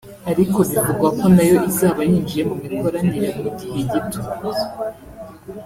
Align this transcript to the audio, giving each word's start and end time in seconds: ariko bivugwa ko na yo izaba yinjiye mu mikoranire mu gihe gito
ariko 0.31 0.57
bivugwa 0.69 1.07
ko 1.19 1.25
na 1.35 1.43
yo 1.49 1.57
izaba 1.69 2.01
yinjiye 2.09 2.43
mu 2.49 2.55
mikoranire 2.61 3.29
mu 3.39 3.47
gihe 3.59 3.79
gito 3.91 4.19